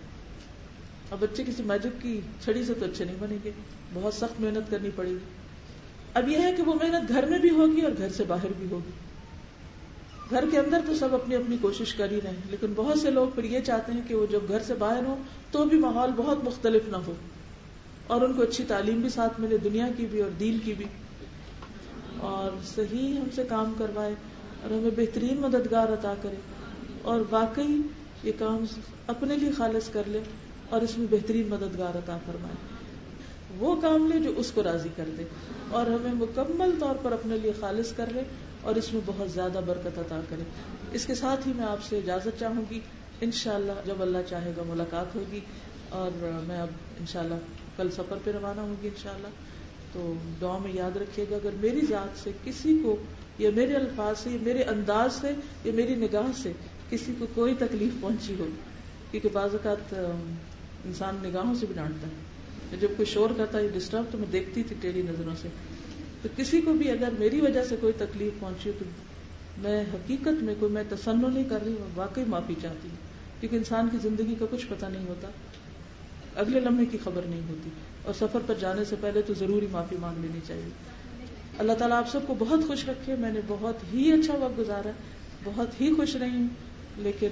اب 1.11 1.19
بچے 1.21 1.45
کسی 1.47 1.63
میجک 1.63 2.03
کی 2.03 2.21
چھڑی 2.45 2.65
سے 2.65 2.75
تو 2.75 2.85
اچھے 2.85 3.05
نہیں 3.05 3.17
بنیں 3.19 3.39
گے، 3.45 3.51
بہت 3.95 4.15
سخت 4.15 4.41
محنت 4.41 4.71
کرنی 4.71 4.91
پڑے 4.97 5.11
گی۔ 5.11 5.38
اب 6.15 6.29
یہ 6.29 6.39
ہے 6.39 6.53
کہ 6.57 6.63
وہ 6.63 6.75
محنت 6.75 7.09
گھر 7.09 7.27
میں 7.27 7.39
بھی 7.39 7.51
ہوگی 7.51 7.81
اور 7.81 7.93
گھر 7.99 8.09
سے 8.09 8.25
باہر 8.25 8.53
بھی 8.59 8.67
ہوگی۔ 8.71 8.91
گھر 10.31 10.45
کے 10.51 10.59
اندر 10.59 10.81
تو 10.87 10.95
سب 10.95 11.15
اپنی 11.15 11.35
اپنی 11.35 11.57
کوشش 11.61 11.95
کر 11.95 12.11
ہی 12.11 12.21
رہے 12.21 12.31
ہیں، 12.31 12.51
لیکن 12.51 12.73
بہت 12.77 12.99
سے 12.99 13.11
لوگ 13.11 13.29
پھر 13.35 13.45
یہ 13.45 13.61
چاہتے 13.61 13.93
ہیں 13.93 14.01
کہ 14.09 14.15
وہ 14.15 14.27
جب 14.31 14.41
گھر 14.49 14.63
سے 14.63 14.75
باہر 14.75 15.05
ہو 15.05 15.17
تو 15.51 15.65
بھی 15.65 15.79
ماحول 15.79 16.11
بہت 16.17 16.45
مختلف 16.45 16.83
نہ 16.89 16.97
ہو 16.97 17.15
اور 18.07 18.21
ان 18.21 18.33
کو 18.33 18.43
اچھی 18.43 18.65
تعلیم 18.65 19.01
بھی 19.01 19.09
ساتھ 19.09 19.41
ملے، 19.41 19.59
دنیا 19.59 19.89
کی 19.97 20.07
بھی 20.07 20.23
اور 20.23 20.31
دین 20.31 20.59
کی 20.65 20.75
بھی۔ 20.75 20.85
اور 22.19 22.51
صحیح 22.75 23.17
ہم 23.17 23.29
سے 23.35 23.45
کام 23.49 23.75
کروائے 23.79 24.15
اور 24.63 24.71
ہمیں 24.71 24.91
بہترین 24.97 25.41
مددگار 25.41 25.93
عطا 25.93 26.15
کرے 26.23 26.37
اور 27.03 27.21
واقعی 27.31 27.77
یہ 28.23 28.33
کام 28.39 28.65
اپنے 29.07 29.37
لیے 29.37 29.51
خالص 29.51 29.89
کر 29.89 30.03
لے 30.07 30.21
اور 30.71 30.81
اس 30.81 30.99
میں 30.99 31.07
بہترین 31.11 31.49
مددگار 31.49 31.99
عطا 31.99 32.19
فرمائے۔ 32.27 32.78
وہ 33.57 33.81
کام 33.81 34.13
لے 34.13 34.19
جو 34.19 34.33
اس 34.37 34.53
کو 34.53 34.63
راضی 34.63 34.89
کر 34.97 35.05
دے 35.19 35.25
اور 35.71 35.87
ہمیں 35.87 36.13
مکمل 36.13 36.71
طور 36.81 36.95
پر 37.03 37.13
اپنے 37.13 37.37
لیے 37.37 37.53
خالص 37.61 37.93
کر 37.93 38.07
لے 38.13 38.23
اور 38.61 38.75
اس 38.75 38.93
میں 38.93 39.01
بہت 39.07 39.31
زیادہ 39.31 39.61
برکت 39.67 39.99
عطا 39.99 40.21
کرے۔ 40.29 40.43
اس 40.93 41.07
کے 41.07 41.15
ساتھ 41.15 41.49
ہی 41.49 41.53
میں 41.57 41.65
آپ 41.65 41.83
سے 41.83 41.99
اجازت 41.99 42.41
چاہوں 42.41 42.65
گی۔ 42.71 42.81
انشاءاللہ 43.21 43.73
جب 43.87 44.03
اللہ 44.03 44.19
چاہے 44.29 44.53
گا 44.57 44.63
ملاقات 44.67 45.15
ہوگی 45.15 45.41
اور 45.89 46.11
میں 46.47 46.61
اب 46.61 46.69
انشاءاللہ 47.01 47.35
کل 47.77 47.91
سفر 47.91 48.19
پہ 48.25 48.31
روانہ 48.31 48.61
ہوں 48.61 48.75
گی 48.83 48.89
انشاءاللہ۔ 48.89 49.29
تو 49.93 50.15
دعا 50.41 50.59
میں 50.59 50.73
یاد 50.73 50.97
رکھیے 50.97 51.27
گا، 51.31 51.37
اگر 51.37 51.51
میری 51.61 51.81
ذات 51.81 52.19
سے 52.19 52.31
کسی 52.45 52.81
کو 52.83 52.97
یا 53.39 53.51
میرے 53.55 53.75
الفاظ 53.75 54.19
سے، 54.19 54.31
یا 54.31 54.39
میرے 54.43 54.63
انداز 54.63 55.13
سے، 55.13 55.33
یا 55.65 55.73
میری 55.75 55.95
نگاہ 55.95 56.31
سے 56.43 56.53
کسی 56.91 57.13
کو 57.19 57.27
کوئی 57.35 57.55
تکلیف 57.55 58.01
پہنچی 58.01 58.35
ہو، 58.39 58.47
کیونکہ 59.11 59.29
بعض 59.33 59.51
اوقات 59.53 59.95
انسان 60.85 61.17
نگاہوں 61.23 61.55
سے 61.55 61.67
بھی 61.67 61.75
ڈانٹتا 61.75 62.07
ہے۔ 62.07 62.28
جب 62.77 62.89
کوئی 62.97 63.07
شور 63.07 63.31
کرتا 63.37 63.59
ہے 63.59 63.69
ڈسٹرب 63.69 64.05
تو 64.11 64.19
میں 64.19 64.27
دیکھتی 64.33 64.63
تھی 64.63 64.77
ٹیڑھی 64.81 65.03
نظروں 65.03 65.35
سے۔ 65.43 65.49
تو 66.23 66.29
کسی 66.37 66.61
کو 66.61 66.73
بھی 66.73 66.91
اگر 66.91 67.09
میری 67.19 67.41
وجہ 67.41 67.65
سے 67.65 67.77
کوئی 67.81 67.93
تکلیف 67.99 68.41
پہنچی 68.41 68.71
تو 68.79 68.85
میں 69.59 69.85
حقیقت 69.95 70.43
میں 70.43 70.55
کوئی 70.61 70.73
میں 70.73 70.85
تسن 70.89 71.35
نہیں 71.35 71.45
کر 71.49 71.65
رہی 71.65 71.73
ہوں، 71.73 71.89
واقعی 71.95 72.25
معافی 72.27 72.55
چاہتی 72.63 72.89
ہوں۔ 72.89 72.97
کیونکہ 73.41 73.57
انسان 73.57 73.89
کی 73.93 73.99
زندگی 74.03 74.35
کا 74.39 74.45
کچھ 74.51 74.67
پتہ 74.69 74.87
نہیں 74.87 75.09
ہوتا، 75.09 75.29
اگلے 76.37 76.61
لمحے 76.61 76.87
کی 76.87 76.99
خبر 77.05 77.23
نہیں 77.27 77.41
ہوتی۔ 77.49 77.71
اور 78.03 78.15
سفر 78.15 78.39
پر 78.47 78.55
جانے 78.61 78.85
سے 78.85 78.97
پہلے 79.01 79.23
تو 79.23 79.35
ضروری 79.35 79.67
معافی 79.71 79.97
مانگ 80.01 80.19
لینی 80.23 80.41
چاہیے۔ 80.47 80.69
اللہ 81.59 81.73
تعالیٰ 81.73 81.97
آپ 81.99 82.11
سب 82.11 82.21
کو 82.27 82.35
بہت 82.39 82.61
خوش 82.67 82.89
رکھے۔ 82.89 83.17
میں 83.17 83.33
نے 83.33 83.41
بہت 83.49 83.95
ہی 83.95 84.13
اچھا 84.13 84.35
وقت 84.35 84.59
گزارا، 84.59 84.91
بہت 85.45 85.81
ہی 85.81 85.95
خوش 85.95 86.17
رہی 86.17 86.37
ہوں، 86.37 86.49
لیکن 86.97 87.29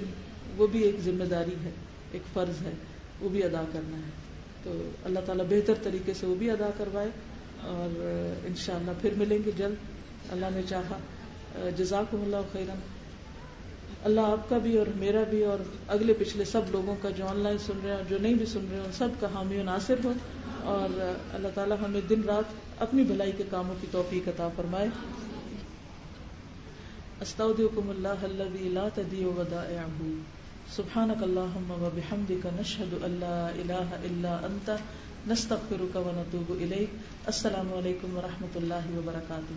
وہ 0.57 0.67
بھی 0.67 0.81
ایک 0.83 0.95
ذمہ 0.99 1.23
داری 1.23 1.55
ہے، 1.63 1.71
ایک 2.11 2.21
فرض 2.33 2.61
ہے، 2.61 2.71
وہ 3.19 3.29
بھی 3.29 3.43
ادا 3.43 3.63
کرنا 3.73 3.97
ہے۔ 3.97 4.26
تو 4.67 4.89
اللہ 5.03 5.19
تعالیٰ 5.25 5.45
بہتر 5.49 5.73
طریقے 5.83 6.13
سے 6.13 6.25
وہ 6.25 6.35
بھی 6.35 6.51
ادا 6.51 6.69
کروائے 6.77 7.09
اور 7.61 7.89
انشاءاللہ 8.47 8.91
پھر 9.01 9.13
ملیں 9.17 9.37
گے 9.45 9.51
جلد۔ 9.57 9.75
اللہ 10.31 10.45
نے 10.53 10.61
چاہا۔ 10.69 10.97
جزاک 11.77 12.15
اللہ 12.15 12.37
خیرن۔ 12.51 12.79
اللہ 14.03 14.21
آپ 14.21 14.49
کا 14.49 14.57
بھی 14.57 14.77
اور 14.77 14.87
میرا 14.95 15.23
بھی 15.29 15.45
اور 15.45 15.57
اگلے 15.87 16.13
پچھلے 16.13 16.45
سب 16.45 16.61
لوگوں 16.71 16.95
کا 17.01 17.09
جو 17.09 17.27
آن 17.27 17.39
لائن 17.39 17.57
سن 17.57 17.73
رہے 17.83 17.91
ہیں 17.91 18.03
جو 18.09 18.17
نہیں 18.17 18.33
بھی 18.33 18.45
سن 18.45 18.67
رہے 18.71 18.77
ہیں 18.77 18.91
سب 18.93 19.07
کا 19.19 19.27
حامی 19.33 19.59
و 19.59 19.63
ناصر 19.63 19.95
ہو۔ 20.03 20.13
اور 20.63 21.15
اللہ 21.33 21.47
تعالیٰ 21.53 21.77
ہمیں 21.85 22.01
دن 22.09 22.21
رات 22.23 22.43
اپنی 22.81 23.03
بھلائی 23.03 23.31
کے 23.37 23.43
کاموں 23.49 23.75
کی 23.81 23.87
توفیق 23.91 24.27
عطا 24.27 24.47
فرمائے۔ 24.55 24.87
استودعکم 27.21 27.89
اللہ 27.89 28.07
الذی 28.07 28.69
لا 28.69 28.87
تضيع 28.95 29.27
سبحانك 30.67 31.23
اللهم 31.23 31.69
وبحمدك 31.71 32.45
نشهد 32.59 32.93
ان 33.03 33.13
لا 33.19 33.49
اله 33.51 33.99
الا 34.07 34.33
انت 34.45 34.67
نستغفرك 35.27 35.95
ونتوب 35.95 36.49
اليك 36.51 36.89
السلام 37.27 37.71
علیکم 37.73 38.17
ورحمۃ 38.17 38.55
اللہ 38.55 38.89
وبرکاتہ 38.97 39.53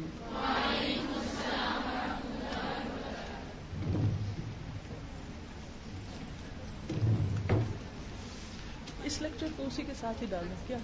اس 9.05 9.21
لیکچر 9.23 9.47
کو 9.57 9.67
اسی 9.67 9.83
کے 9.83 9.95
ساتھ 10.01 10.23
ہی 10.23 10.27
ڈالنا 10.31 10.55
کیا؟ 10.67 10.79